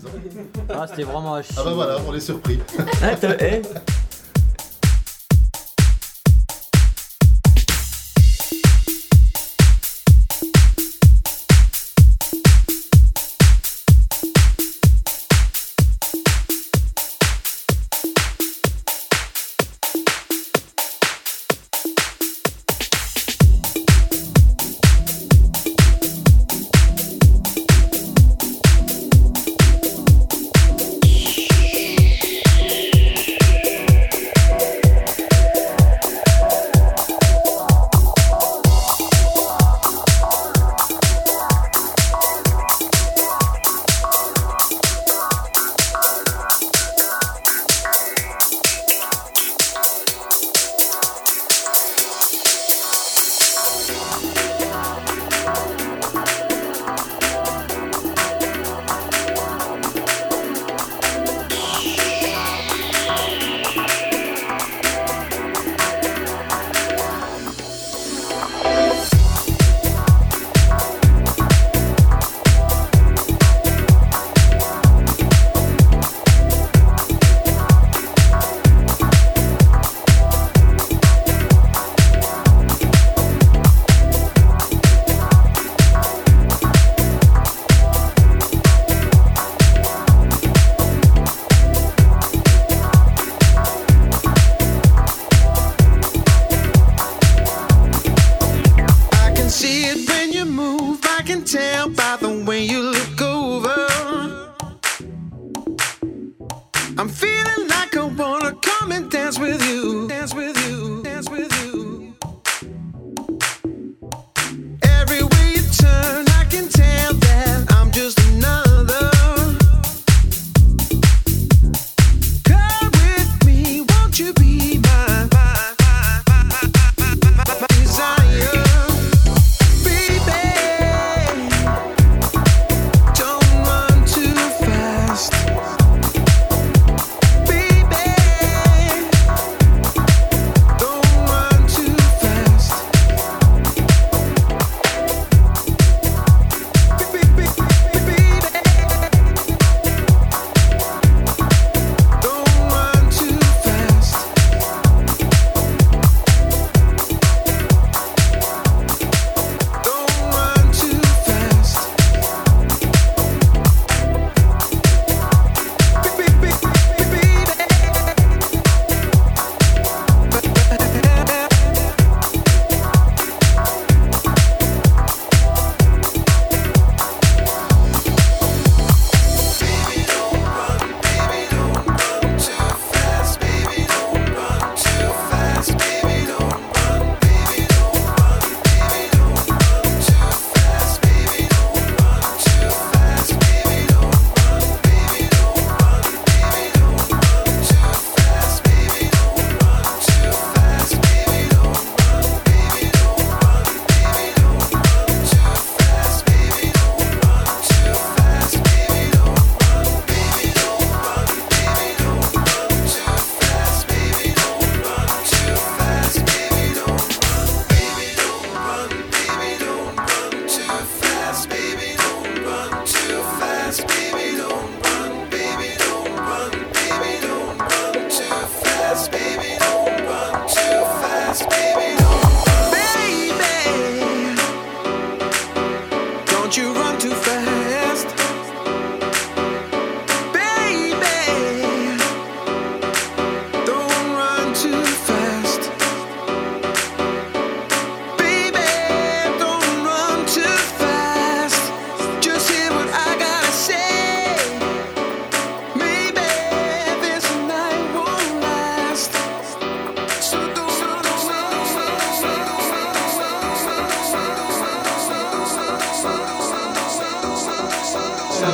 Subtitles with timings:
[0.00, 0.36] surprise.
[0.36, 0.62] hein.
[0.70, 1.54] Ah, c'était vraiment à chier.
[1.58, 2.58] Ah bah voilà, on est surpris.
[3.02, 3.62] Ah, t'as- eh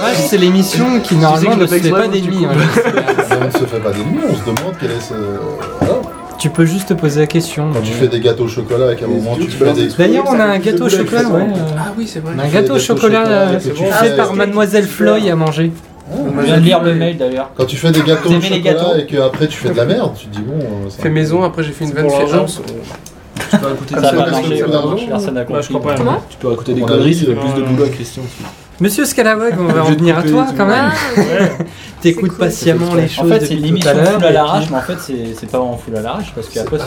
[0.00, 2.46] Va, c'est l'émission qui normalement ne se fait pas d'ennemis.
[2.46, 2.50] hein,
[3.40, 5.14] on ne se fait pas d'ennemis, on se demande quel est ce.
[5.80, 5.94] Voilà.
[6.38, 7.70] Tu peux juste te poser la question.
[7.72, 9.88] Quand tu fais des gâteaux au chocolat et qu'à un moment tu fais des.
[9.88, 11.46] D'ailleurs, on a un gâteau au chocolat, ouais.
[11.76, 12.32] Ah oui, c'est vrai.
[12.36, 13.70] On a un fais gâteau au des chocolat euh, que fait
[14.10, 15.72] fais- par Mademoiselle Floy à manger.
[16.10, 17.50] Je viens de lire le mail d'ailleurs.
[17.56, 20.26] Quand tu fais des gâteaux au chocolat et qu'après tu fais de la merde, tu
[20.28, 20.58] te dis bon.
[20.58, 22.26] euh, Fait maison, après j'ai fait une vanne fière.
[22.26, 23.56] Tu peux
[25.08, 25.68] personne n'a compris.
[25.68, 25.94] crois pas.
[25.96, 28.22] Comment Tu peux des À conneries, c'est plus de boulot à Christian.
[28.80, 30.90] Monsieur Scalawag, on va en venir à toi quand même.
[30.92, 31.52] Ah, ouais.
[32.00, 32.38] T'écoutes cool.
[32.38, 34.20] patiemment les En choses fait, c'est depuis une tout à émission l'heure.
[34.20, 36.78] full à l'arrache, mais en fait, c'est c'est pas vraiment full à l'arrache parce qu'après,
[36.78, 36.84] c'est.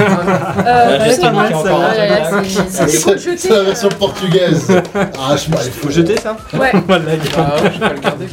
[0.00, 3.48] Euh, là, là, truc, c'est- C'est C'est faut le c'est jeter.
[3.54, 4.66] la version portugaise.
[5.18, 6.70] Arrache-moi, il faut Faut jeter ça Ouais.
[7.36, 8.26] Ah je vais pas le garder.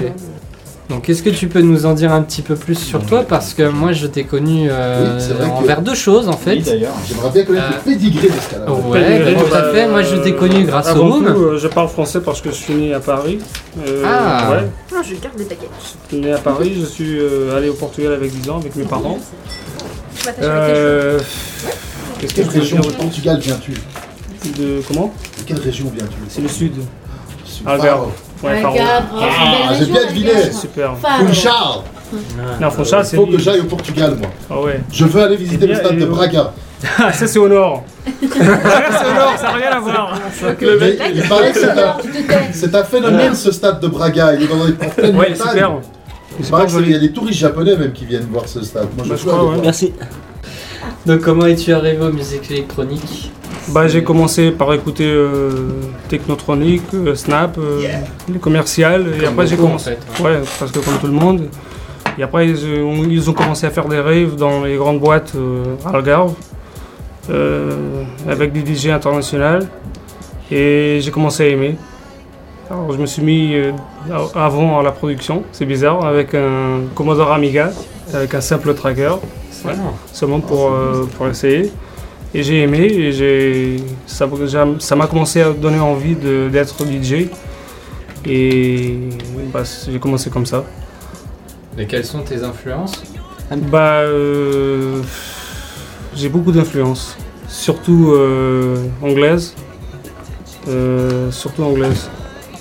[0.90, 3.24] Donc, est-ce que tu peux nous en dire un petit peu plus sur toi?
[3.28, 6.52] Parce que moi, je t'ai connu euh, Oui, que- envers deux choses en fait.
[6.56, 6.94] Oui, d'ailleurs.
[7.08, 8.70] J'aimerais bien connaître Euh, le pédigré d'Escalade.
[8.70, 9.88] Ouais, Pédigré, bah, tout à bah, fait.
[9.90, 12.56] Moi, je t'ai connu grâce au Avant tout, euh, je parle français parce que je
[12.56, 13.40] suis né à Paris.
[13.86, 14.50] Euh, Ah.
[14.52, 15.68] Ouais, Non, je garde les paquets.
[15.82, 16.74] je suis né à Paris.
[16.80, 19.20] Je suis euh, allé au Portugal avec 10 ans avec mes parents.
[20.42, 21.20] Euh,
[22.20, 23.72] Qu'est-ce que Quelle je peux région du Portugal viens-tu?
[24.58, 25.14] De comment?
[25.38, 26.16] De quelle région viens-tu?
[26.30, 26.74] C'est le sud.
[27.46, 28.12] Sud- Algarve.
[28.44, 30.52] Ouais, Ah, belle j'ai bien deviné.
[30.52, 30.96] Super.
[30.98, 31.54] Funchal
[32.62, 34.30] Non, Fonchal, Il c'est faut que j'aille au Portugal, moi.
[34.50, 34.82] Ah ouais.
[34.92, 36.54] Je veux aller visiter Eh le stade de Braga.
[37.00, 37.84] Ah, ça c'est au nord.
[38.06, 40.20] c'est au nord, ça n'a rien à voir.
[40.62, 41.60] Il paraît que
[42.54, 44.34] c'est un, phénomène ce stade de Braga.
[44.36, 45.72] Il est dans les en pleine Ouais, super.
[46.40, 48.28] Il C'est paraît pas que c'est- il y a des touristes japonais même qui viennent
[48.32, 48.90] voir ce stade.
[48.96, 49.56] Moi, je Bah, crois.
[49.64, 49.94] Merci.
[51.06, 53.32] Donc, comment es-tu arrivé aux musiques électroniques
[53.70, 55.70] Bah, j'ai commencé par écouter euh,
[56.08, 57.82] Technotronic, euh, Snap, euh,
[58.32, 59.92] les commerciales, et après j'ai en commencé.
[60.14, 61.50] fait, Ouais, parce que comme tout le monde.
[62.18, 65.34] Et après, ils ont, ils ont commencé à faire des raves dans les grandes boîtes
[65.36, 66.34] euh, à Algarve,
[67.30, 69.66] euh, avec des DJ internationaux.
[70.50, 71.76] Et j'ai commencé à aimer.
[72.72, 73.72] Alors, je me suis mis euh,
[74.34, 77.72] avant à la production, c'est bizarre, avec un Commodore Amiga,
[78.14, 79.16] avec un simple tracker,
[80.12, 81.72] seulement pour, euh, pour essayer.
[82.38, 84.28] Et j'ai aimé et j'ai, ça
[84.96, 87.30] m'a commencé à donner envie d'être DJ.
[88.28, 89.00] Et
[89.52, 90.64] bah, j'ai commencé comme ça.
[91.80, 93.02] Et quelles sont tes influences?
[93.72, 95.02] Bah, euh,
[96.16, 97.18] j'ai beaucoup d'influences,
[97.48, 99.56] surtout euh, anglaise,
[100.68, 102.08] euh, surtout anglaise.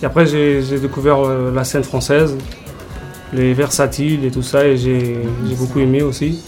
[0.02, 2.34] Et après, j'ai découvert euh, la scène française,
[3.34, 6.43] les versatiles et tout ça, et j'ai j'ai beaucoup aimé aussi.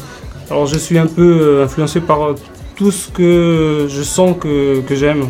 [0.50, 2.34] Alors, je suis un peu influencé par
[2.78, 5.26] tout ce que je sens que, que j'aime,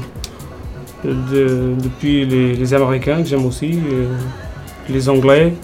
[1.04, 4.06] de- depuis les, les Américains que j'aime aussi, euh,
[4.88, 5.54] les Anglais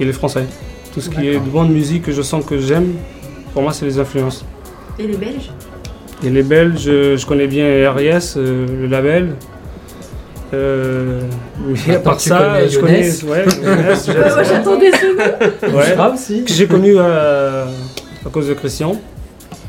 [0.00, 0.46] et les Français.
[0.94, 2.94] Tout ce qui est de bonne musique que je sens que j'aime,
[3.52, 4.44] pour moi, c'est les influences.
[4.98, 5.50] Et les Belges?
[6.24, 9.34] Et les Belges, je, je connais bien RIS, euh, le label.
[10.52, 11.20] Euh,
[11.86, 13.44] mais à part ça, connais je connais.
[13.44, 13.44] Ouais,
[14.44, 15.76] j'attendais ce mot.
[15.78, 15.94] Ouais.
[15.96, 17.66] Ah, aussi Que j'ai connu euh,
[18.26, 19.00] à cause de Christian.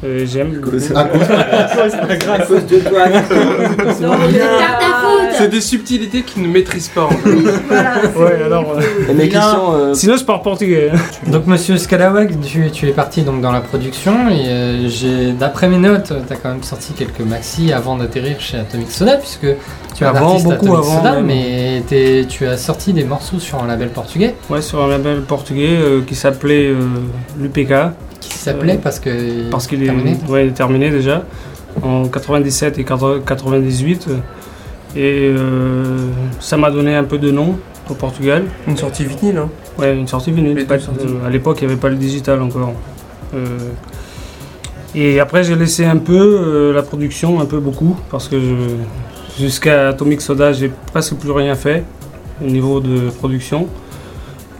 [0.03, 0.53] Et j'aime.
[0.59, 0.75] beaucoup.
[0.95, 1.93] À cause-
[2.29, 3.03] À cause de toi.
[5.41, 7.05] C'est des subtilités qu'ils ne maîtrisent pas.
[7.05, 7.29] en fait.
[7.67, 7.93] Voilà.
[8.15, 8.75] Ouais, alors.
[8.77, 8.81] euh,
[9.15, 10.91] Mais Christian, euh, sinon, je parle portugais.
[10.93, 10.97] hein.
[11.31, 15.67] Donc Monsieur Scalawag, tu, tu es parti donc dans la production et euh, j'ai d'après
[15.69, 19.47] mes notes, tu as quand même sorti quelques maxi avant d'atterrir chez Atomic Soda puisque
[19.95, 21.25] tu artiste beaucoup Atomic avant, Soda, même.
[21.25, 25.21] mais t'es- tu as sorti des morceaux sur un label portugais Ouais, sur un label
[25.21, 26.75] portugais euh, qui s'appelait euh,
[27.39, 27.73] l'UPK.
[28.19, 30.17] qui s'appelait parce que Parce qu'il est, terminé.
[30.29, 31.23] ouais, il est terminé déjà
[31.83, 34.07] en 97 et 98.
[34.95, 36.07] Et euh,
[36.39, 37.57] ça m'a donné un peu de nom
[37.89, 38.43] au Portugal.
[38.67, 39.49] Une sortie vinyle, hein.
[39.77, 40.65] Ouais, une sortie vinyle.
[40.65, 42.73] Pas- euh, à l'époque, il n'y avait pas le digital encore.
[43.33, 43.45] Euh,
[44.93, 48.35] et après, j'ai laissé un peu euh, la production, un peu beaucoup, parce que
[49.39, 51.83] jusqu'à Atomic Soda, j'ai presque plus rien fait
[52.43, 53.67] au niveau de production.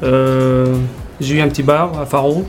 [0.04, 0.74] Euh,
[1.20, 2.46] j'ai eu un petit bar à Faro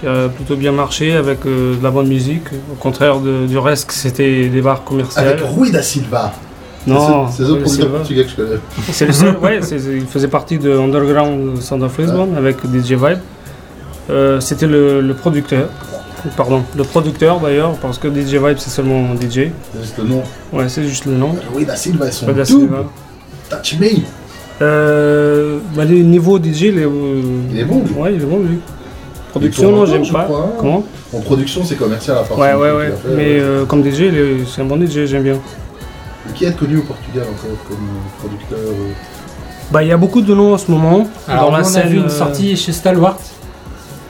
[0.00, 3.58] qui a plutôt bien marché avec euh, de la bonne musique, au contraire de- du
[3.58, 5.20] reste que c'était des bars commerciaux.
[5.20, 6.32] Avec Rui da Silva.
[6.86, 8.56] Non, C'est le seul portugais que je connais.
[8.92, 13.18] C'est le seul, ouais, il faisait partie de Underground Sound of Lisbon avec DJ Vibe.
[14.10, 15.68] Euh, C'était le, le producteur,
[16.36, 19.48] pardon, le producteur d'ailleurs, parce que DJ Vibe c'est seulement DJ.
[19.72, 20.22] C'est juste le nom.
[20.52, 21.34] Ouais, c'est juste le nom.
[21.54, 22.44] Rui da Silva et son da.
[22.44, 22.84] Silva.
[23.48, 23.88] Touch me.
[24.62, 27.94] Euh, bah, le niveau DJ, il est, euh, Il est bon, lui.
[27.94, 28.58] Ouais, il est bon lui.
[29.30, 30.28] Production, non, j'aime pas.
[30.58, 30.84] Comment?
[31.12, 32.86] En production, c'est commercial à part Ouais, ouais, ouais.
[32.88, 34.04] fait, Mais euh, comme DJ,
[34.46, 35.38] c'est un bon DJ, j'aime bien.
[36.34, 38.92] Qui est connu au Portugal encore comme euh, producteur euh,
[39.70, 41.96] Bah, il y a beaucoup de noms en ce moment Alors dans la a vu
[41.98, 43.18] une euh, sortie chez Stalwart.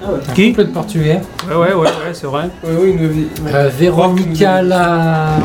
[0.02, 1.20] Un Qui couple de portugais.
[1.48, 2.50] Ouais, ouais, ouais, ouais, c'est vrai.
[2.62, 3.28] Oui, oui, une...
[3.54, 5.38] Euh, Véronica la...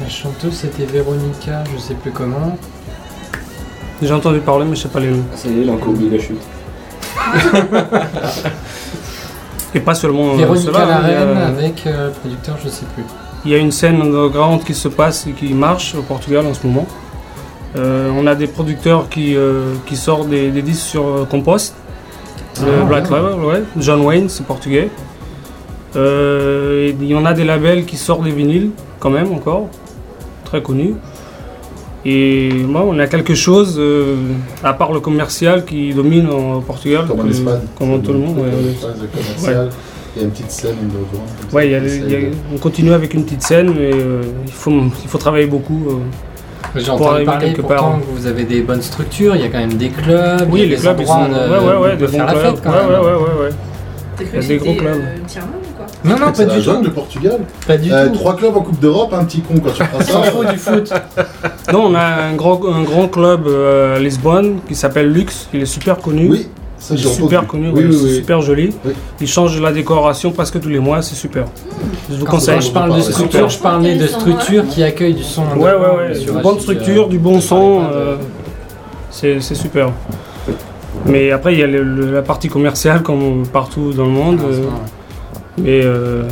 [0.00, 2.56] La chanteuse c'était Véronica, je sais plus comment.
[4.00, 5.24] J'ai entendu parler, mais je sais pas les noms.
[5.34, 6.40] c'est lui, il a encore oublié la chute.
[9.74, 12.12] Et pas seulement euh, Véronica cela, la hein, il y a- reine avec euh, le
[12.12, 13.04] producteur je sais plus.
[13.44, 16.54] Il y a une scène underground qui se passe et qui marche au Portugal en
[16.54, 16.86] ce moment.
[17.76, 21.74] Euh, on a des producteurs qui, euh, qui sortent des, des disques sur euh, Compost,
[22.60, 23.16] le Ah, Black ouais.
[23.16, 23.62] Label, ouais.
[23.78, 24.90] John Wayne, c'est portugais.
[25.94, 29.68] Il y en a des labels qui sortent des vinyles, quand même, encore,
[30.44, 30.94] très connus.
[32.04, 34.16] Et moi, on a quelque chose, euh,
[34.62, 37.06] à part le commercial, qui domine au Portugal.
[37.08, 37.60] Comme en Espagne.
[37.76, 38.38] Comme tout le monde.
[38.38, 39.68] ouais, Comme ouais.
[40.16, 40.16] Le.
[40.16, 40.76] Il y a une petite scène
[41.52, 44.70] Ouais, y a- a- de- on continue avec une petite scène, mais euh, il, faut,
[44.70, 45.82] il faut travailler beaucoup.
[45.88, 45.92] euh.
[46.76, 48.00] J'ai Pour entendu arriver parler quelque pourtant part.
[48.00, 50.62] que vous avez des bonnes structures, il y a quand même des clubs, Oui, il
[50.62, 51.12] y a les des clubs, ils sont.
[51.12, 52.44] endroits Ouais, de, ouais, ouais, de des faire la clubs.
[52.44, 52.88] fête quand ouais, même.
[52.90, 53.50] ouais, ouais, ouais,
[54.20, 54.94] Il y a des gros clubs.
[54.94, 55.16] euh,
[56.04, 56.84] Non, non, pas du jungle tout.
[56.84, 57.38] du Portugal.
[57.66, 58.14] Pas du Euh, tout.
[58.16, 60.52] Trois clubs en Coupe d'Europe, un petit con quand tu s'en ça.
[60.52, 60.92] du foot.
[61.72, 65.48] Non, on a un grand, un grand club euh, à Lisbonne qui s'appelle Lux.
[65.54, 66.28] Il est super connu.
[66.30, 66.48] Oui,
[66.78, 68.14] ça Il est j'ai super connu, Oui, ouais, oui, c'est oui.
[68.16, 68.70] super joli.
[68.84, 68.92] Oui.
[69.20, 71.44] Il change la décoration presque tous les mois, c'est super.
[72.10, 72.60] Je vous Quand conseille.
[72.60, 75.42] je parle de structure, je parlais de structure qui accueille du son.
[75.56, 76.20] Ouais, ouais, ouais.
[76.22, 78.16] Une bonne euh, structure, du bon son, euh,
[79.10, 79.90] c'est c'est super.
[81.06, 84.40] Mais après, il y a le- le- la partie commerciale comme partout dans le monde.
[84.42, 84.62] Ah, euh,
[85.56, 86.22] c'est mais, euh,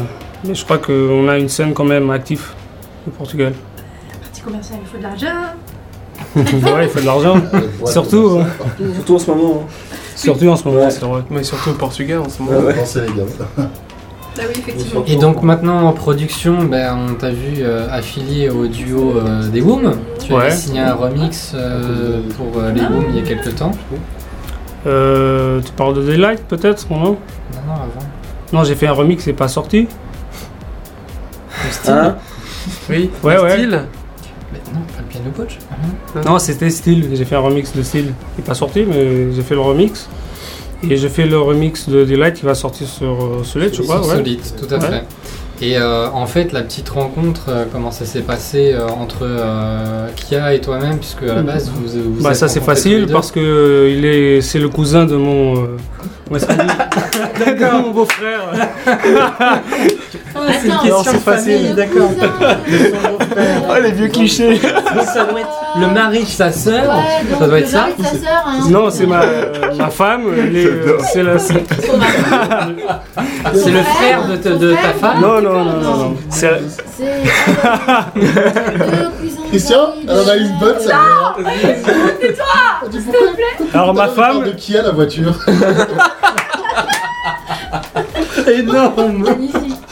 [0.47, 2.45] mais je crois qu'on a une scène quand même active
[3.07, 3.53] au Portugal.
[4.21, 6.77] Parti commercial, il faut de l'argent.
[6.77, 7.37] ouais, il faut de l'argent.
[7.87, 8.47] Surtout, hein.
[8.95, 9.63] Surtout en ce moment.
[9.65, 9.97] hein.
[10.17, 10.91] Surtout en ce moment, Ouais.
[10.91, 11.23] c'est vrai.
[11.31, 12.59] Mais surtout au Portugal en ce moment.
[12.59, 12.85] Ouais, ouais.
[14.37, 15.05] Bah oui, effectivement.
[15.07, 19.61] Et donc maintenant en production, ben, on t'a vu euh, affilié au duo euh, des
[19.63, 19.93] Boom.
[20.19, 20.47] Tu Ouais.
[20.47, 23.73] as signé un remix euh, pour euh, les Boom il y a quelques temps.
[24.87, 27.17] Euh, tu parles de Daylight peut-être non Non,
[27.67, 28.07] non, avant.
[28.53, 29.89] Non, j'ai fait un remix, c'est pas sorti.
[31.65, 32.17] Le style Hein
[32.91, 33.51] Oui, Ouais, le ouais.
[33.53, 33.83] style.
[34.53, 34.81] Mais non,
[35.17, 35.59] piano coach.
[36.25, 37.09] Non, c'était style.
[37.15, 38.13] J'ai fait un remix de style.
[38.37, 40.09] Il est pas sorti, mais j'ai fait le remix.
[40.89, 44.03] Et j'ai fait le remix de Daylight qui va sortir sur euh, Solid, je crois.
[44.03, 44.17] Sur Ouais.
[44.17, 44.87] Solid, tout à Ouais.
[44.89, 45.05] fait.
[45.63, 50.07] Et euh, en fait, la petite rencontre, euh, comment ça s'est passé euh, entre euh,
[50.15, 53.33] Kia et toi-même, puisque à la base vous vous Bah êtes ça c'est facile parce
[53.33, 55.77] que euh, il est c'est le cousin de mon euh,
[57.83, 58.53] mon beau-frère.
[60.49, 62.11] Ah, c'est une question c'est de facile, famille, d'accord.
[63.71, 64.59] Ah les vieux clichés.
[64.61, 65.49] ça doit être
[65.81, 66.85] le mari de sa sœur.
[66.97, 67.79] Ouais, ça doit le être ça.
[67.81, 68.59] mari de sa sœur, hein.
[68.71, 71.65] Non, c'est ma euh, ma femme, euh, c'est la c'est-.
[73.55, 75.21] C'est le frère de, ta- de ta femme?
[75.21, 76.17] Non non non non non.
[76.31, 76.51] C'est
[76.97, 77.23] C'est.
[79.51, 81.35] Christian, elle en a une bonne, ça.
[82.91, 83.67] S'il te plaît.
[83.75, 85.35] alors ma femme De qui a la voiture?
[88.47, 89.25] Énorme.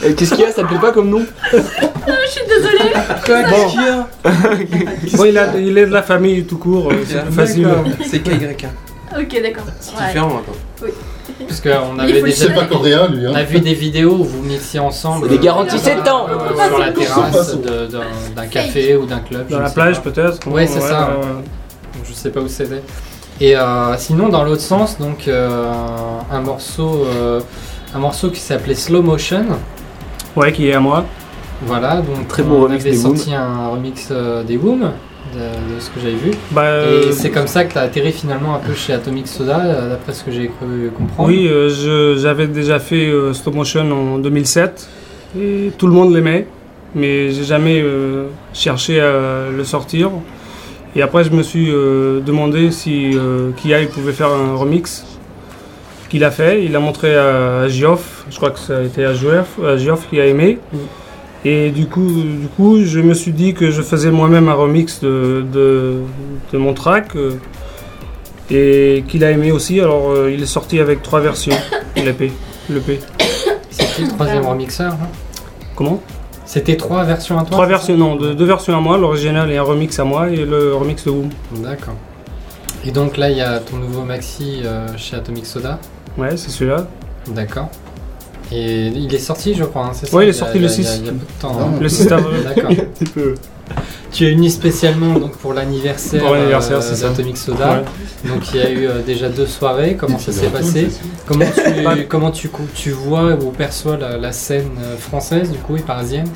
[0.05, 2.93] Et Qu'est-ce qu'il y a Ça te plaît pas comme nom Je suis désolée.
[5.17, 7.67] bon il a il est de la famille tout court, euh, c'est plus facile.
[8.09, 8.65] C'est KYK.
[9.17, 9.63] Ok, d'accord.
[9.79, 10.07] C'est Ouais.
[10.07, 10.89] différent maintenant.
[11.47, 13.25] Parce qu'on avait faut le déjà C'est pas coréen, lui.
[13.27, 13.35] on Hein.
[13.35, 15.27] a vu des vidéos où vous mixiez ensemble.
[15.29, 16.27] Des euh, garanties sur 7 ans.
[16.29, 18.01] euh, Sur la terrasse de- d'un
[18.35, 19.47] d'un café ou d'un club.
[19.49, 20.11] Dans la sais plage pas.
[20.11, 20.47] peut-être.
[20.47, 21.11] Ouais, c'est ça.
[22.07, 22.81] Je sais pas où c'était.
[23.41, 25.69] Et euh, sinon, dans l'autre sens, donc euh,
[26.31, 27.41] un morceau, euh,
[27.93, 29.45] un morceau qui s'appelait Slow Motion.
[30.35, 31.05] Ouais, qui est à moi.
[31.65, 34.85] Voilà, donc Très beau on remix avait des sorti un remix euh, des Boom, de,
[35.39, 36.31] de ce que j'avais vu.
[36.51, 39.27] Bah, euh, Et c'est comme ça que tu as atterri finalement un peu chez Atomic
[39.27, 41.29] Soda, euh, d'après ce que j'ai cru comprendre.
[41.29, 44.89] Oui, euh, j'avais déjà fait euh, stop motion en 2007
[45.39, 46.47] et tout le monde l'aimait,
[46.93, 50.11] mais j'ai jamais euh, cherché à le sortir.
[50.97, 55.05] Et après, je me suis euh, demandé si euh, Kia pouvait faire un remix.
[56.09, 59.13] Qu'il a fait, il a montré à Geoff, je crois que ça a été à
[59.13, 60.59] Geoff, à Geoff qui a aimé.
[61.43, 64.99] Et du coup, du coup, je me suis dit que je faisais moi-même un remix
[65.01, 66.01] de, de,
[66.53, 67.15] de mon track.
[67.15, 67.31] euh,
[68.51, 69.79] et qu'il a aimé aussi.
[69.79, 71.55] Alors euh, il est sorti avec trois versions,
[71.95, 72.31] l'EP.
[72.69, 72.99] l'EP.
[73.69, 75.07] C'est qui le troisième remixeur hein
[75.75, 76.01] Comment?
[76.45, 79.57] C'était trois versions à toi Trois versions, non, deux, deux versions à moi, l'original et
[79.57, 81.29] un remix à moi et le remix de Woom.
[81.57, 81.95] D'accord.
[82.85, 85.79] Et donc là, il y a ton nouveau maxi euh, chez Atomic Soda?
[86.17, 86.87] Ouais, c'est celui-là.
[87.27, 87.69] D'accord.
[88.51, 90.67] Et il est sorti, je crois, hein, c'est ça Ouais, il est sorti y a-
[90.67, 90.99] le il y a- 6.
[90.99, 91.57] Il y a peu de temps.
[91.59, 91.77] Ah, hein.
[91.81, 92.43] Le 6 avril.
[92.55, 92.71] D'accord.
[94.11, 97.09] Tu as uni spécialement donc pour l'anniversaire Pour l'anniversaire, euh, c'est ça.
[97.09, 97.83] d'Atomic Soda.
[98.23, 99.95] Donc il y a eu euh, déjà deux soirées.
[99.99, 100.87] Comment ça s'est passé
[101.25, 105.57] Comment tu comment tu cou- tu vois ou perçois la, la scène euh, française du
[105.57, 106.27] coup et parisienne?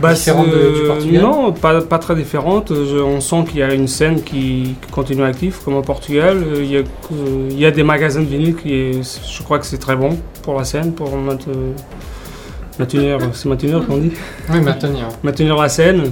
[0.00, 2.72] Bah, Différente de- du Portugal Non, pas, pas très différente.
[2.74, 6.38] Je- on sent qu'il y a une scène qui, qui continue active, comme au Portugal.
[6.38, 9.42] Euh, Il y a, euh, il y a des magasins de vinyle qui, est- je
[9.42, 11.56] crois que c'est très bon pour la scène, pour maintenir,
[12.78, 14.12] maintenir c'est maintenir qu'on dit,
[14.50, 15.08] Oui, maintenir.
[15.22, 16.02] maintenir la scène.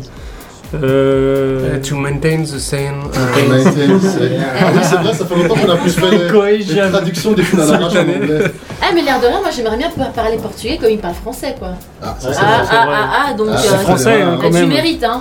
[0.75, 3.03] Euh, Uh, to maintain the same.
[3.13, 6.11] On a été- c'est- Ah oui, c'est vrai, ça fait longtemps qu'on a plus fait
[6.11, 8.53] les, les traductions des films à l'arrache en anglais.
[8.81, 11.55] Ah, mais l'air de rien, moi j'aimerais bien pouvoir parler portugais comme il parle français,
[11.59, 11.71] quoi.
[12.03, 12.95] Ah, Ah, ça, ah, c'est ah, vrai.
[12.99, 13.49] ah, ah, donc.
[13.51, 14.69] Ah, euh, c'est français, hein, quand tu même.
[14.69, 15.21] mérites, hein.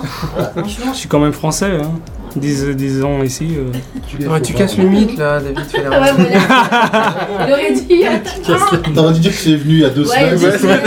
[0.56, 0.92] Franchement.
[0.92, 1.72] je suis quand même français.
[1.82, 1.90] Hein.
[2.36, 3.48] 10, 10 ans ici.
[3.58, 4.28] euh.
[4.28, 5.58] Ouais, tu casses le mythe là, David.
[5.70, 7.46] fais la- Ah ouais, voilà.
[7.46, 8.04] Il aurait dit.
[8.94, 10.80] T'aurais dû dire que c'est venu il y a deux Ouais, semaines.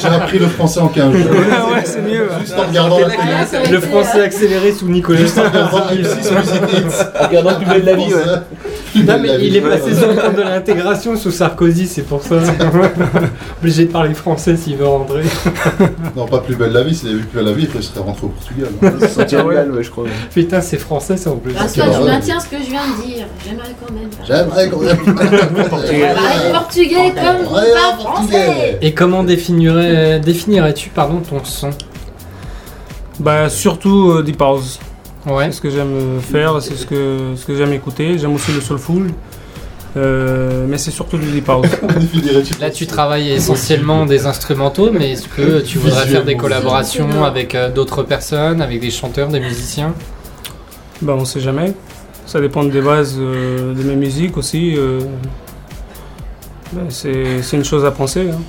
[0.00, 1.30] J'ai appris le français en 15 jours.
[1.30, 2.28] ouais, c'est mieux.
[2.40, 3.18] Juste en regardant la télé.
[3.66, 7.02] Ah, Le français euh, accéléré sous Nicolas Juste en regardant M6 Music Hits.
[7.20, 8.22] En regardant plus belle la vie, ouais.
[9.04, 12.36] Non mais il est passé sur le compte de l'intégration sous Sarkozy, c'est pour ça.
[13.60, 15.22] Obligé de parler français s'il veut rentrer.
[16.16, 18.00] Non, pas plus belle la vie, s'il avait vu plus belle la vie, il serait
[18.00, 18.68] rentré au Portugal.
[19.46, 20.04] Mal, ouais, je crois.
[20.32, 21.52] Putain, c'est français ça en plus.
[21.52, 23.26] Bah, soit je maintiens ce que je viens de dire.
[23.44, 24.10] J'aimerais quand même.
[24.26, 24.94] J'aimerais qu'on ait
[26.14, 28.44] Parler portugais comme vous Ouais, parlez en français.
[28.46, 28.78] portugais.
[28.82, 31.70] Et comment définirais, définirais-tu pardon, ton son?
[33.18, 34.78] Bah, surtout euh, Deep House.
[35.26, 35.46] Ouais.
[35.46, 38.16] C'est ce que j'aime euh, faire, c'est ce que, ce que j'aime écouter.
[38.18, 39.10] J'aime aussi le soulful.
[39.96, 41.66] Euh, mais c'est surtout du Deep House.
[42.60, 47.54] Là, tu travailles essentiellement des instrumentaux, mais est-ce que tu voudrais faire des collaborations avec
[47.54, 49.94] euh, d'autres personnes, avec des chanteurs, des musiciens?
[51.00, 51.72] Bah, on sait jamais.
[52.26, 54.76] Ça dépend des bases euh, de mes musiques aussi.
[56.90, 58.28] c'est c'est une chose à penser.
[58.30, 58.40] hein.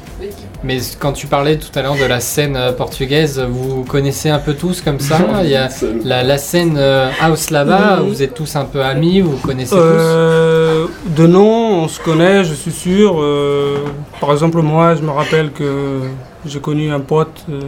[0.64, 4.40] Mais quand tu parlais tout à l'heure de la scène euh, portugaise, vous connaissez un
[4.40, 5.70] peu tous comme ça Il y a
[6.04, 10.88] la, la scène euh, house là-bas, vous êtes tous un peu amis, vous connaissez Euh,
[11.16, 13.18] de nom, on se connaît, je suis sûr.
[13.22, 13.78] Euh,
[14.20, 16.00] par exemple, moi, je me rappelle que
[16.46, 17.60] j'ai connu un pote euh,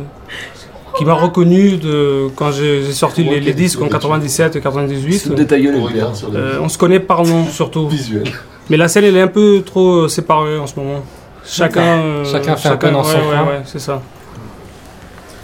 [0.97, 5.19] qui m'a reconnu de, quand j'ai sorti les, les disques en 97 et 98.
[5.19, 5.93] Sous de ta gueule, On le père.
[5.93, 7.87] regarde sur le Euh, on se connaît par nom surtout.
[7.87, 8.23] visuel.
[8.69, 11.03] Mais la scène, elle est un peu trop séparée en ce moment.
[11.51, 13.45] Chacun, euh, Chacun fait un peu dans ouais, son ouais, coin.
[13.47, 14.01] ouais, c'est ça.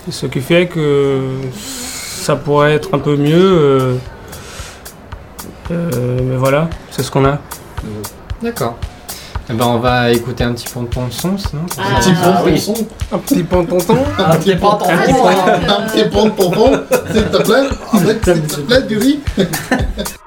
[0.08, 1.20] Et ce qui fait que
[1.54, 3.34] ça pourrait être un peu mieux.
[3.34, 3.96] euh,
[5.72, 7.40] euh, mais voilà, c'est ce qu'on a.
[8.42, 8.78] D'accord.
[9.50, 11.64] Eh ben, on va écouter un petit peu de son, sinon.
[11.78, 12.60] Ah, Petit pont de oui.
[12.60, 12.74] son.
[13.12, 13.98] Un petit pantonton.
[14.18, 17.70] Un petit Ah, bon, Un petit pont de tonton, s'il te plaît.
[18.24, 19.20] S'il te plaît, du riz.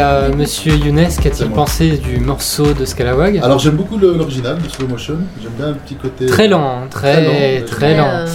[0.00, 3.38] euh, Monsieur Younes, qu'a-t-il pensé du morceau de Scalawag?
[3.42, 5.14] Alors j'aime beaucoup le- l'original de slow motion.
[5.42, 6.26] J'aime bien un petit côté.
[6.26, 8.08] Très lent, hein, très lent, lent.
[8.08, 8.26] Euh,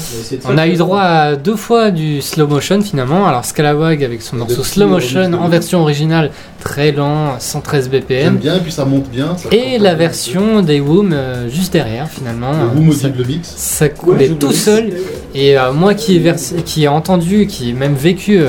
[0.46, 3.28] On a eu droit à deux fois du slow motion finalement.
[3.28, 6.32] Alors Scalawag avec son morceau slow on motion en version originale,
[6.64, 8.38] très lent, 113 J'aime BPM.
[8.38, 9.36] bien, et puis ça monte bien.
[9.38, 12.52] ça Et la version des Woom euh, juste derrière finalement.
[12.52, 13.54] Le Boom Ça- Audible Mix.
[13.56, 14.94] ça coulait tout seul
[15.34, 18.40] et euh, moi qui ai, vers- qui ai entendu, qui ai même vécu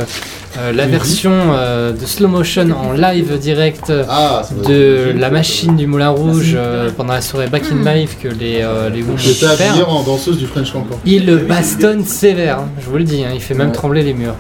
[0.59, 0.90] euh, la Oui.
[0.90, 6.11] version euh, de slow motion en live direct euh, Ah, de la machine du Moulin
[6.11, 10.03] Rouge euh, pendant la soirée Back in Live que les, euh, les J'étais habillé en
[10.03, 10.99] danseuse du French Cancan.
[11.05, 13.73] Il le bastonne sévère, hein, je vous le dis, hein, il fait même Ouais.
[13.75, 14.35] trembler les murs.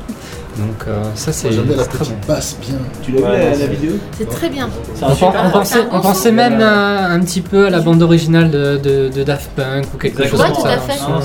[0.58, 2.26] Donc euh, ça c'est bien très petite bon.
[2.26, 2.78] basse bien.
[3.02, 4.70] Tu l'as vu Ouais, la, vidéo C'est très bien.
[5.02, 9.10] On, pensait, on pensait même à- un petit peu à la bande originale de, de-
[9.14, 10.68] de Daft Punk ou quelque chose Ouais, comme tout ça.
[10.72, 10.98] à fait.
[11.02, 11.20] hein.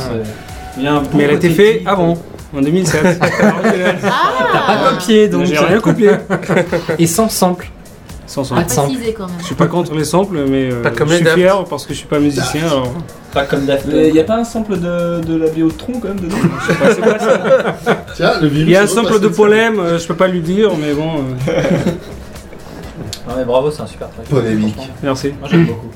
[0.79, 2.17] Non, Mais elle a été faite avant,
[2.55, 3.19] en 2007.
[4.03, 5.45] Ah Pas copié donc.
[5.45, 6.11] J'ai rien copié.
[6.99, 7.69] Et sans sample.
[8.27, 8.55] Sans son.
[8.55, 8.89] Pas de sample.
[8.93, 9.35] Précisé quand même.
[9.39, 11.37] Je suis pas contre les samples, mais euh, Pas comme je suis Daft.
[11.37, 12.65] fier parce que je suis pas musicien.
[12.65, 12.93] Alors...
[13.33, 15.93] Pas comme Daft Il n'y a pas un sample de, de la BO de Tron
[16.01, 16.37] quand même dedans?
[16.67, 18.05] C'est pas ça.
[18.15, 18.47] Tiens, le.
[18.47, 19.35] Il y a un sample de ça.
[19.35, 21.61] polème, euh, je peux pas lui dire, mais bon, euh,
[23.27, 24.25] Non mais bravo, c'est un super track.
[24.25, 24.77] Polémique.
[25.03, 25.33] Merci.
[25.39, 25.87] Moi j'aime beaucoup.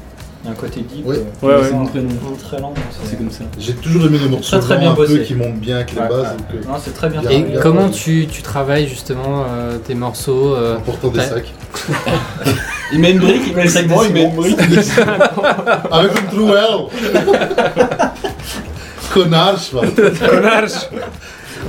[0.45, 1.03] Il y a un côté deep.
[1.07, 1.15] Ouais.
[1.17, 1.69] euh, Ouais, ouais.
[1.71, 1.99] sans- Très.
[2.47, 2.73] Très lent.
[3.03, 3.43] C'est comme ça.
[3.57, 5.23] J'ai toujours aimé les morceaux Très, bien un peu bossé.
[5.23, 6.21] qui montent bien avec les Ouais, bases.
[6.21, 6.27] ouais.
[6.37, 7.21] donc, euh, Non, c'est très bien.
[7.21, 7.59] Bien, Et bien.
[7.59, 11.25] comment tu, tu travailles justement euh, tes morceaux euh, en portant des Ouais.
[11.25, 11.51] sacs.
[12.93, 14.59] Il met une brique, il met le sac devant, il met une brique.
[15.91, 16.85] Avec une trouelle
[19.13, 19.91] Connard, man.
[20.29, 20.89] Connard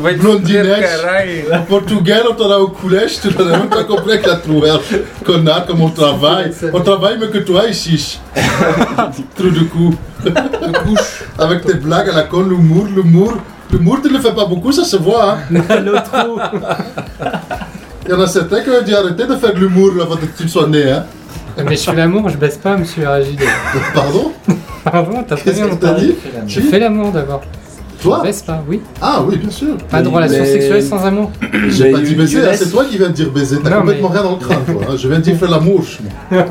[0.01, 0.81] Vai te Blondinete.
[0.81, 1.65] caralho.
[1.69, 4.79] Portugal, on t'en a au coulèche, tu n'as même pas compris avec la trouelle.
[5.25, 6.53] Connard, comme on travaille.
[6.73, 8.21] On travaille mieux que toi ici.
[9.37, 9.95] Trou de cou.
[11.39, 13.35] Avec tes blagues à la con, l'humour, l'humour.
[13.73, 15.39] L'humour, tu ne le fais pas beaucoup, ça se voit.
[15.51, 15.61] Hein.
[18.09, 20.27] Il y en a certains qui ont dit arrêtez de faire de l'humour avant que
[20.27, 20.91] tu sois né.
[20.91, 21.05] Hein.
[21.69, 23.41] Mais je fais l'amour, je baisse pas, monsieur RJD.
[23.95, 24.33] Pardon?
[24.85, 26.15] Pardon, t'as pas Qu'est-ce bien entendu dit?
[26.47, 27.43] Je fais l'amour d'abord.
[28.07, 28.81] Toi pas, oui.
[29.03, 29.77] Ah oui, bien sûr.
[29.90, 31.31] Pas de relation mais- sexuelle sans amour.
[31.69, 33.59] J'ai pas dit baiser, hein, c'est toi qui viens de dire baiser.
[33.62, 34.83] T'as complètement mais- rien dans le crâne, toi.
[34.90, 34.95] hein.
[34.97, 35.99] Je viens de dire faire la mouche.
[36.31, 36.45] moi.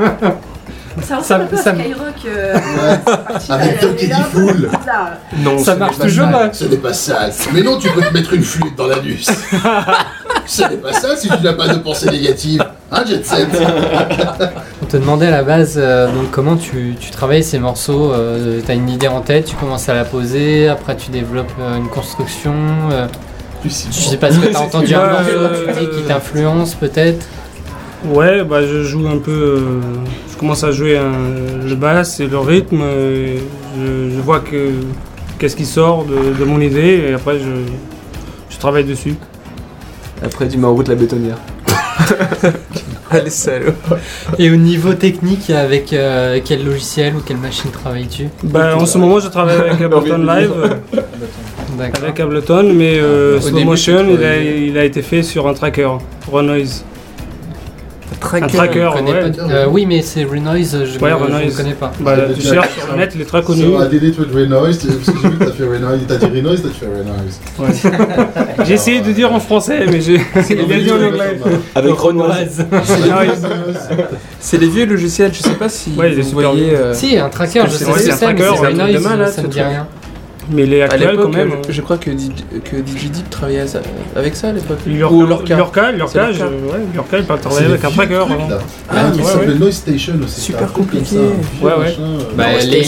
[1.02, 2.00] Ça Ça- ressemble un peu ça- à Skyrock.
[2.26, 3.50] euh, Ouais.
[3.50, 4.54] Avec toi qui dit foule.
[4.80, 5.10] bizarre.
[5.40, 6.44] Non, Ça marche toujours, ça.
[6.46, 6.50] hein.
[6.54, 7.34] Ce n'est pas sale.
[7.54, 9.26] Mais non, tu peux te mettre une flûte dans l'anus.
[10.48, 12.64] Ce n'est pas ça si tu n'as pas de pensée négative.
[12.92, 13.48] Hein, Jet Set
[14.86, 18.12] On te demandait à la base euh, donc comment tu, tu travailles ces morceaux.
[18.14, 21.78] euh, T'as une idée en tête, tu commences à la poser, après tu développes euh,
[21.78, 22.54] une construction.
[22.92, 23.08] euh,
[23.64, 26.02] Tu sais je sais pas ce que t'as entendu un morceau euh, tu dis, qui
[26.04, 27.26] t'influence peut-être.
[28.06, 29.32] Ouais, bah je joue un peu.
[29.32, 29.60] euh,
[30.32, 32.82] je commence à jouer un- le basse et le rythme.
[32.84, 33.38] et
[33.80, 34.70] je, je vois que
[35.40, 37.72] qu'est-ce qui sort de, de mon idée et après je,
[38.52, 39.16] je travaille dessus.
[40.24, 41.38] Après, tu mets en route la bétonnière.
[43.12, 43.74] Allez, salaud.
[44.40, 48.98] Et au niveau technique, avec euh, quel logiciel ou quelle machine travailles-tu Bah, en ce
[48.98, 50.52] moment, je travaille avec Ableton Live,
[52.02, 55.48] avec Ableton, mais euh, Slow début, Motion, il a, travaillais- il a été fait sur
[55.48, 55.90] un tracker,
[56.32, 56.84] Renoise.
[56.84, 56.95] Un
[58.20, 58.48] Tracker.
[58.56, 59.32] tracker, Je connais ouais.
[59.32, 61.56] pas- euh, oui, mais c'est Renoise, je Ouais, ne Renoise.
[61.58, 61.92] connais pas.
[62.00, 63.62] Bah, Ouais, tu tu cherches sur le net, il est très connu.
[63.64, 66.00] So I did it with Renoise, parce que j'ai vu que t'as fait Renoise.
[66.08, 67.40] T'as dit Renoise, t'as fait Renoise.
[67.60, 68.66] Ouais.
[68.66, 70.18] J'ai essayé de dire en français, mais j'ai
[70.84, 71.40] dit en anglais.
[71.76, 72.66] Avec Renoise.
[74.40, 76.76] C'est les vieux logiciels, je sais pas si Ouais, vous voyez.
[76.76, 79.42] euh, Si, un tracker, je sais ce c'est que un c'est, mais c'est Renoise, ça
[79.42, 79.88] me ce dit rien.
[80.52, 81.52] Mais il est À actuel l'époque, quand même.
[81.68, 82.30] je, je crois que, DJ
[82.64, 83.80] que DJ Deep travaillait à ça-
[84.16, 84.78] avec ça à l'époque.
[84.86, 85.56] Lurka, Ou Lorca.
[85.56, 86.56] Lurka, Lurka, C'est je- Lorca.
[86.56, 87.26] ouais, Lurka, il
[87.66, 88.14] avec un tracker.
[88.16, 88.48] trucs, hein.
[88.50, 88.58] là.
[88.90, 90.42] Ah, Ah, mais ça ouais, s'appelait Noise Station aussi.
[90.42, 91.16] Super compliqué.
[91.18, 91.96] Ouais, ouais.
[92.00, 92.84] euh, Bah, les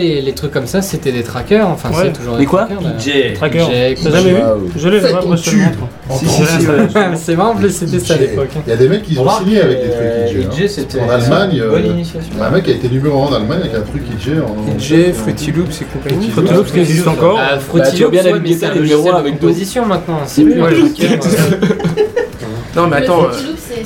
[0.00, 1.68] et les trucs comme ça, c'était des trackers.
[1.68, 1.96] Enfin, Ouais.
[2.06, 2.98] c'est toujours Mais des quoi trackers.
[2.98, 3.34] DJ.
[3.34, 3.64] Tracker.
[3.70, 4.40] J'ai- T'as jamais vu.
[4.76, 5.78] Je l'ai, moi je te montre.
[6.10, 8.48] Euh, c'est marrant, c'était ça à l'époque.
[8.56, 8.60] hein.
[8.66, 10.46] Il y a des mecs qui ont signé avec des trucs DJ.
[10.46, 10.64] hein.
[10.64, 11.78] DJ, c'était En Allemagne, euh,
[12.40, 14.78] a un mec a été numéro 1 en Allemagne avec un truc DJ en.
[14.78, 16.30] DJ, Fruity Loops et compagnie.
[16.30, 17.38] Fruity Loops qui existe encore.
[17.40, 18.70] Ah, Bah, Fruity tu vois bien ouais, logiciel
[19.12, 19.46] de avec deux.
[19.48, 20.20] composition maintenant.
[20.26, 20.60] C'est plus.
[22.76, 23.28] Non, mais attends, euh,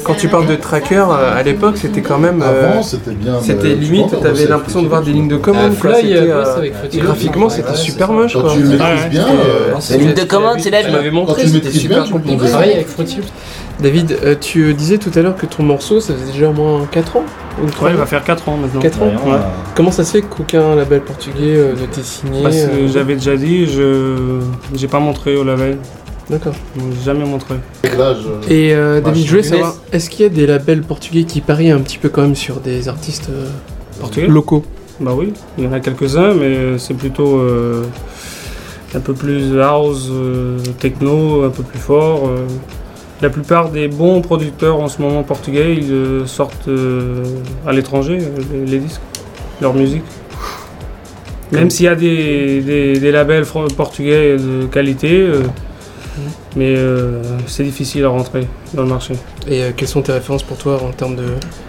[0.05, 2.43] quand tu parles de tracker, euh, à l'époque, c'était quand même.
[2.43, 3.39] euh, Avant, c'était bien.
[3.43, 5.73] C'était limite, t'avais l'impression de voir des lignes de commande.
[5.85, 8.53] Euh, euh, Loops, graphiquement, c'était ouais, super moche Quand quoi.
[8.55, 9.09] tu maîtrises Ouais.
[9.11, 10.93] bien, C'était, euh, euh, La ligne de commande, c'est la Tu vie.
[10.93, 12.53] m'avais montré, tu c'était super compliqué.
[12.53, 12.87] avec.
[13.81, 16.85] David, euh, tu disais tout à l'heure que ton morceau, ça faisait déjà au moins
[16.91, 17.25] 4 ans
[17.81, 18.81] Ouais, il va faire 4 ans maintenant.
[18.81, 19.33] 4 ans Ouais.
[19.35, 19.39] euh,
[19.77, 23.15] Comment ça se fait qu'aucun label portugais euh, ne t'ait signé Parce que euh, j'avais
[23.15, 24.41] déjà dit, je
[24.75, 25.79] j'ai pas montré au label.
[26.31, 26.55] D'accord.
[27.05, 27.55] Jamais montré.
[27.85, 30.47] Je- Et euh, Bah, David, je je voulais suis savoir, est-ce qu'il y a des
[30.47, 33.47] labels portugais qui parient un petit peu quand même sur des artistes euh,
[34.01, 34.65] Portugais locaux
[35.01, 37.85] Bah oui, il y en a quelques-uns, mais c'est plutôt euh,
[38.95, 42.29] un peu plus house, euh, techno, un peu plus fort.
[42.29, 42.45] euh.
[43.23, 47.25] La plupart des bons producteurs en ce moment portugais, ils euh, sortent euh,
[47.67, 49.01] à l'étranger, euh, les, les disques,
[49.61, 50.05] leur musique.
[51.51, 55.43] Même s'il y a des, des- des labels portugais de qualité, euh,
[56.59, 59.15] mais euh, c'est difficile à rentrer dans le marché.
[59.49, 61.17] Et euh, quelles sont tes références pour toi en termes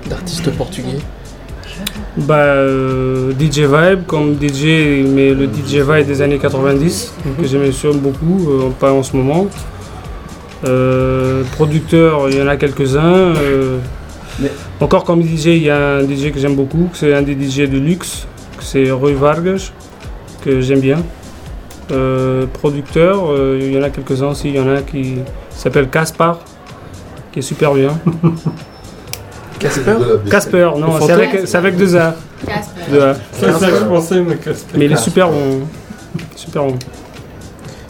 [0.10, 0.98] d'artistes portugais?
[2.18, 7.72] Bah, euh, DJ Vibe, comme DJ, mais le DJ Vibe des années 90, que j'aimais
[7.72, 8.50] sûr beaucoup,
[8.80, 9.46] pas en ce moment.
[11.52, 13.34] Producteurs, il y en a quelques-uns.
[14.40, 17.34] Mais- Encore comme DJ, il y a un DJ que j'aime beaucoup, c'est un des
[17.36, 18.26] DJ de luxe,
[18.60, 19.72] c'est Rui Vargas,
[20.44, 21.00] que j'aime bien.
[21.92, 25.16] Euh, producteur, euh, il y en a quelques-uns aussi, il y en a un qui
[25.50, 26.40] s'appelle Caspar,
[27.32, 27.98] qui est super bien.
[29.60, 29.96] Casper
[30.30, 32.16] Casper, non, c'est avec, c'est avec deux A.
[32.46, 32.82] Casper.
[32.92, 33.16] Deux A.
[33.34, 35.62] C'est ça que je pensais, mais que Mais il est super bon.
[36.36, 36.76] Super bon.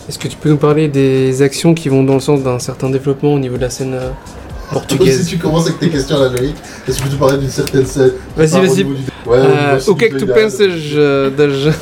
[0.07, 2.89] Est-ce que tu peux nous parler des actions qui vont dans le sens d'un certain
[2.89, 6.21] développement au niveau de la scène euh, Si portugaise tu commences avec tes questions à
[6.21, 6.55] la Loïc,
[6.87, 8.13] est-ce que tu parlais d'une certaine scène?
[8.35, 8.85] Vas-y, vas-y.
[9.27, 10.63] Euh, o que é que tu pensas
[10.95, 11.75] euh, das...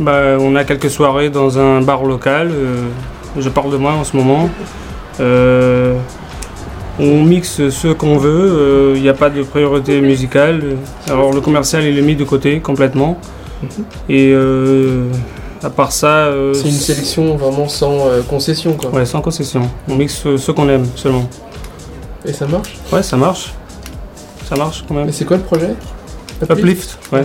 [0.00, 2.50] Bah, on a quelques soirées dans un bar local.
[2.52, 2.86] euh,
[3.38, 4.48] je parle de moi en ce moment.
[5.20, 5.96] Euh,
[7.00, 8.94] on mixe ce qu'on veut.
[8.96, 10.76] Il n'y a pas de priorité musicale.
[11.08, 13.18] Alors le commercial il est mis de côté complètement.
[14.08, 15.08] Et euh,
[15.62, 18.90] à part ça, euh, C'est une sélection vraiment sans euh, concession quoi.
[18.90, 19.68] Ouais, sans concession.
[19.88, 21.28] On mixe ce, qu'on aime seulement.
[22.24, 22.76] Et ça marche?
[22.92, 23.52] Ouais, ça marche.
[24.48, 25.06] Ça marche quand même.
[25.06, 25.74] Mais c'est quoi le projet?
[26.48, 27.24] Uplift, ouais.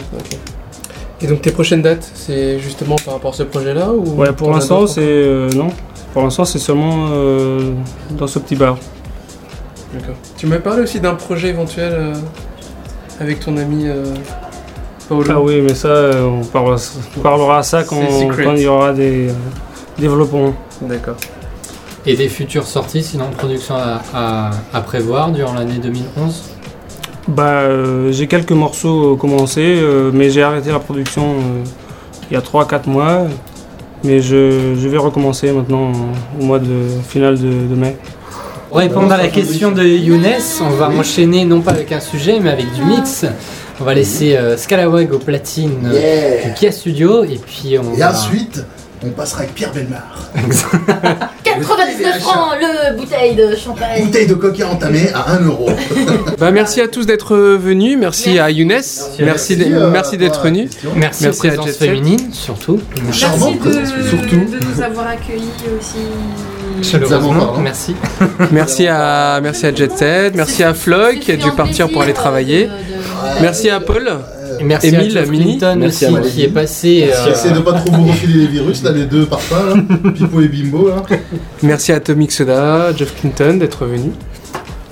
[1.23, 4.51] Et donc tes prochaines dates, c'est justement par rapport à ce projet-là ou Ouais, pour
[4.51, 5.01] l'instant, c'est.
[5.01, 5.69] euh, non.
[6.13, 7.71] Pour l'instant, c'est seulement euh,
[8.11, 8.77] dans ce petit bar.
[9.93, 10.15] D'accord.
[10.37, 12.13] Tu m'as parlé aussi d'un projet éventuel euh,
[13.19, 14.03] avec ton ami euh,
[15.07, 15.25] Paolo.
[15.29, 16.75] Ah oui, mais ça, euh, on parlera,
[17.17, 18.01] on parlera ça quand,
[18.55, 19.33] il y aura des euh,
[19.97, 20.53] développements.
[20.81, 21.15] D'accord.
[22.05, 26.43] Et des futures sorties, sinon de production à, à- à prévoir durant l'année 2011
[27.27, 31.63] Bah, euh, j'ai quelques morceaux commencés, euh, mais j'ai arrêté la production euh,
[32.29, 33.21] il y a 3-4 mois.
[34.03, 36.67] Mais je, je vais recommencer maintenant euh, au mois de
[37.07, 37.95] finale de, de mai.
[38.67, 40.25] Pour répondre à la question de Younes,
[40.61, 43.25] on va enchaîner non pas avec un sujet, mais avec du mix.
[43.79, 46.47] On va laisser euh, Scalawag au platine euh, Yeah.
[46.49, 48.11] du Kia Studio, et puis on Et va...
[48.11, 48.63] ensuite,
[49.05, 50.29] on passera avec Pierre Belmar.
[51.59, 54.05] 99 francs le bouteille de champagne.
[54.05, 55.69] Bouteille de coca entamée à 1 euro.
[56.39, 58.69] Bah merci à tous d'être venus, merci, à Younes,
[59.19, 60.69] merci, euh, merci d'être toi, venu.
[60.95, 61.77] Merci, à Jet Set.
[61.77, 62.81] féminines, surtout.
[63.11, 64.35] Charmant, Merci de, présence, surtout.
[64.35, 65.97] de nous avoir accueillis aussi.
[66.81, 67.57] Chaleureusement, parlant.
[67.59, 67.95] merci.
[68.51, 72.13] Merci à, merci à Jet Set, merci à Floyd qui a dû partir pour aller
[72.13, 72.69] travailler.
[73.41, 74.09] Merci à Paul.
[74.59, 75.23] Et merci Émile, à.
[75.23, 77.09] Clinton Merci aussi, qui est passé...
[77.13, 80.11] euh, Essaye de pas trop vous refiler les virus, là, les deux parfums, là.
[80.15, 81.03] Pipo et Bimbo, là.
[81.61, 84.11] Merci à Atomic Soda, Jeff Clinton d'être venu.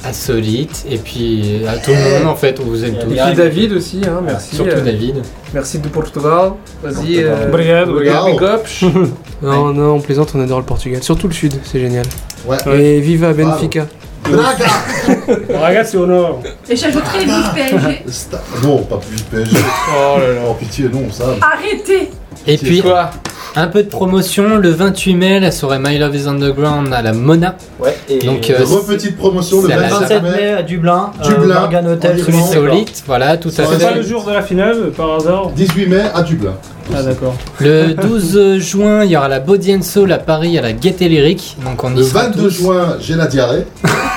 [0.04, 3.20] à Solite, et puis à tout le monde en fait, où vous êtes Et tous.
[3.20, 4.56] à Puis David aussi, hein, merci.
[4.56, 5.22] Surtout euh, David.
[5.54, 6.54] Merci de Portugal.
[6.84, 7.24] Vas-y.
[7.24, 8.00] euh, Obrigado.
[9.44, 11.02] Non, non, on plaisante, on adore le Portugal.
[11.02, 12.06] Surtout le sud, c'est génial.
[12.48, 12.58] Ouais.
[12.80, 13.88] Et viva Benfica.
[14.24, 18.04] Braga Ragazzi, honor Et j'ajouterai vive PSG.
[18.10, 19.58] Sta- Non, pas plus PSG.
[19.58, 20.42] Oh là là.
[20.50, 21.26] Oh, pitié, non, ça.
[21.42, 22.10] Arrêtez
[22.48, 22.82] Et puis,
[23.54, 27.12] un peu de promotion, le 28 mai, la soirée My Love is Underground à la
[27.12, 27.58] Mona.
[27.80, 31.12] Ouais, et Donc, euh, Re-petite promotion le c'est à la 27 27 mai à Dublin,
[31.22, 33.96] Dublin, euh, Morgan Hotel, en voilà, tout à Ça C'est pas fait.
[33.96, 36.54] le jour de la finale, par hasard 18 mai à Dublin.
[36.96, 37.36] Ah d'accord.
[37.60, 41.10] Le 12 juin, il y aura la Body and Soul à Paris à la Gaieté
[41.10, 41.58] Lyrique.
[41.64, 42.50] Donc on y Le sera 22 tous.
[42.62, 43.66] juin, j'ai la diarrhée.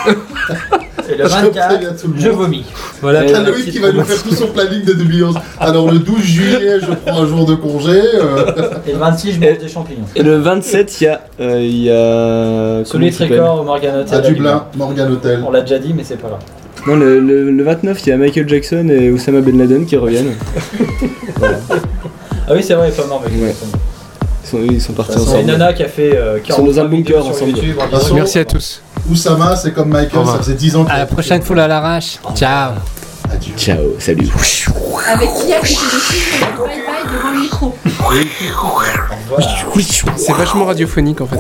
[0.07, 2.65] Et le Je 24, préviens tout le je vomis.
[3.03, 3.25] Voilà.
[3.27, 5.37] Et T'as Loïc qui va nous faire tout son planning de 2011.
[5.61, 7.91] Alors le 12 juillet, je prends un jour de congé.
[8.15, 8.53] euh,
[8.87, 10.05] Et le 26, je mange des champignons.
[10.17, 11.21] Et le 27, il y a.
[11.41, 12.85] euh, il y a.
[12.85, 14.15] Sous comment les il s'appelle Tricor au Morgan Hotel.
[14.19, 15.43] à Dublin, Morgan Hotel.
[15.47, 16.41] On l'a déjà dit, mais c'est pas grave.
[16.87, 19.97] Non, le, le- le 29, il y a Michael Jackson et Osama Ben Laden qui
[19.97, 20.35] reviennent.
[22.47, 23.33] Ah oui, c'est vrai, il est pas mort, mec.
[23.43, 23.55] Ouais.
[24.43, 25.47] Ils sont, ils sont partis C'est ensemble.
[25.47, 27.51] Nana qui a fait euh, Ils sont dans 40 un bunker sur ensemble.
[27.53, 27.77] YouTube.
[27.81, 28.83] en Merci à tous.
[29.11, 30.87] Oussama, c'est comme Michael, ça faisait 10 ans.
[30.89, 32.19] À la prochaine fois à l'arrache.
[32.35, 32.73] Ciao.
[33.33, 33.55] Adieu.
[33.57, 34.29] Ciao, salut.
[35.07, 35.77] Avec qui a qui
[37.13, 37.75] devant le micro.
[40.17, 41.39] C'est vachement radiophonique en fait.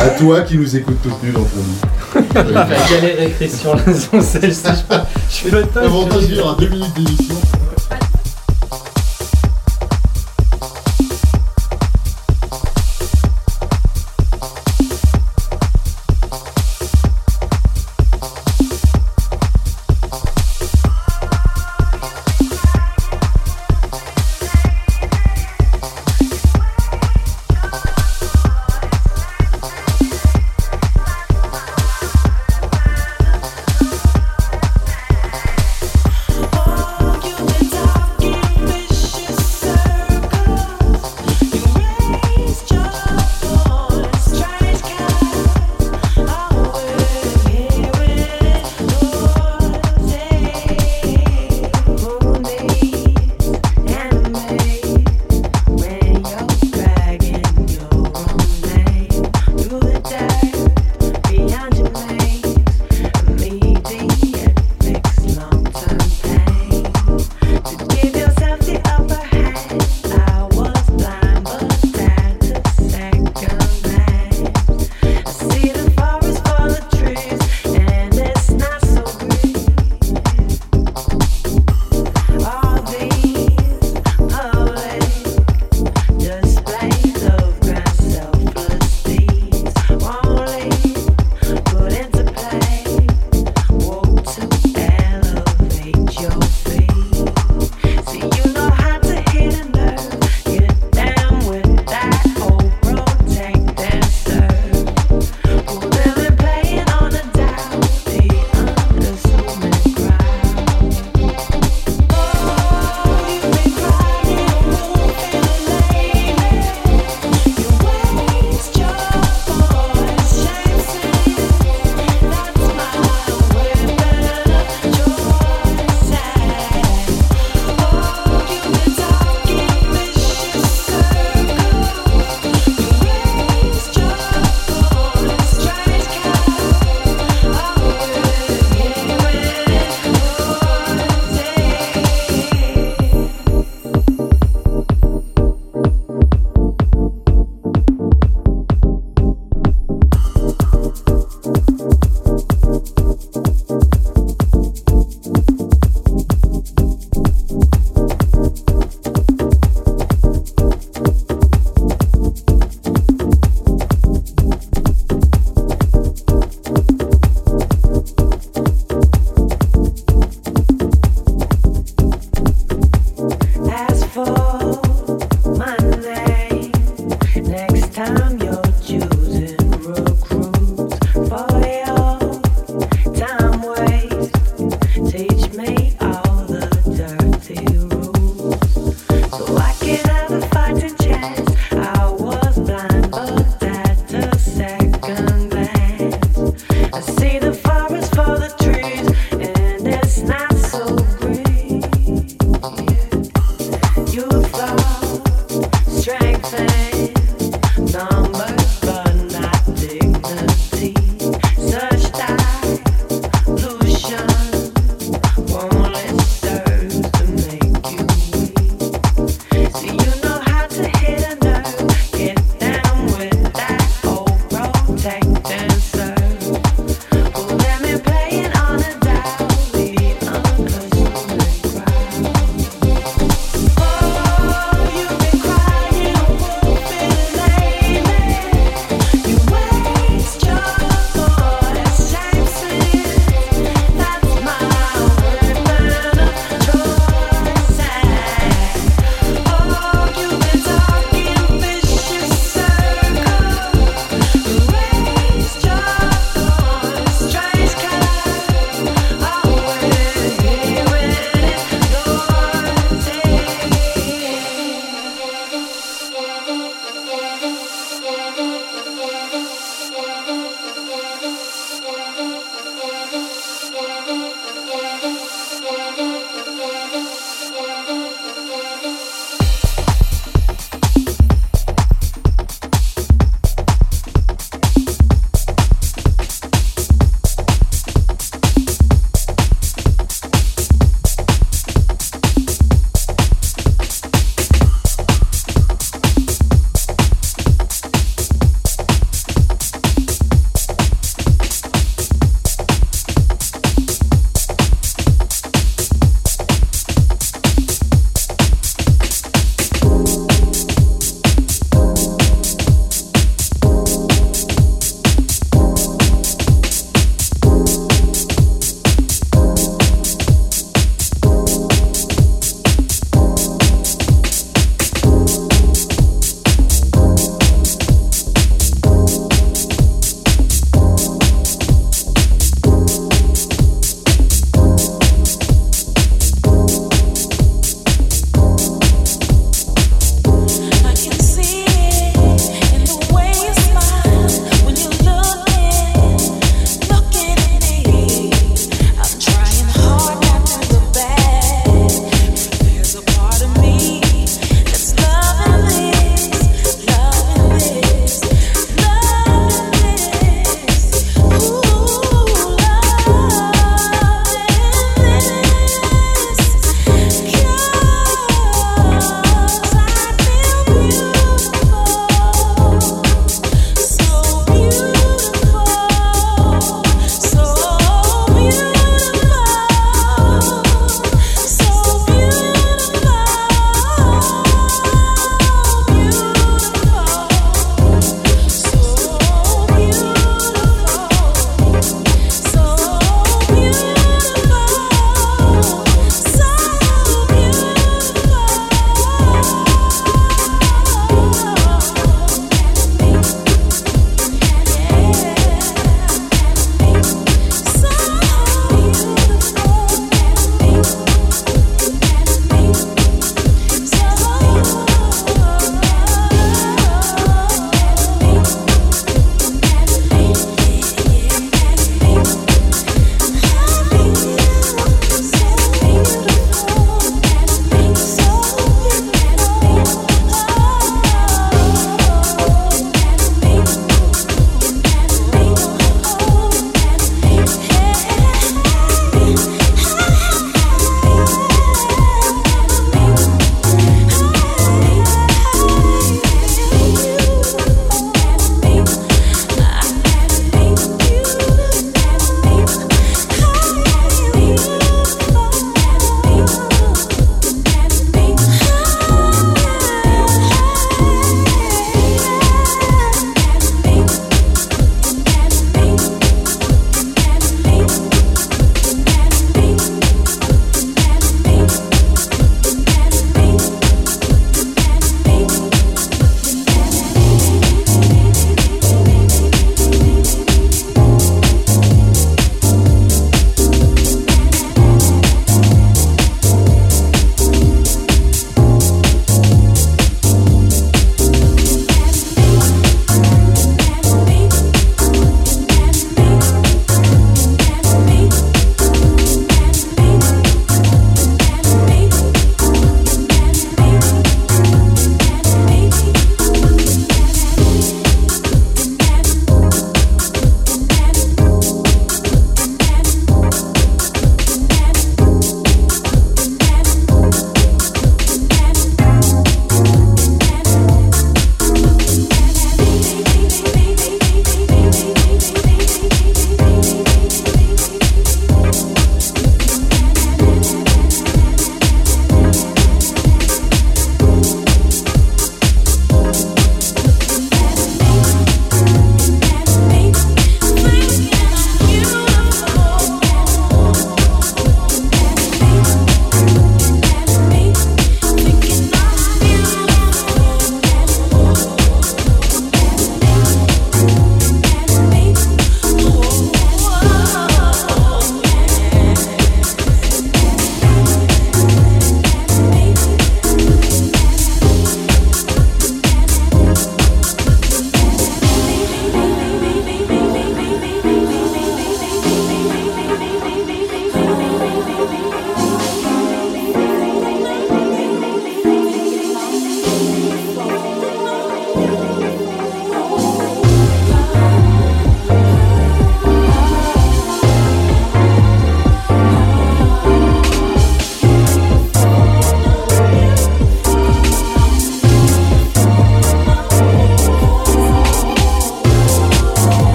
[0.00, 2.26] À toi qui nous écoutes toute nue dans ton lit.
[2.48, 4.96] Il va galérer Christian Lazoncel, si je
[5.30, 5.80] je fais le temps.
[5.80, 7.34] Avantage, il y aura 2 minutes d'émission.